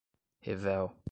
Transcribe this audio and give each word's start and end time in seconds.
revel 0.43 0.91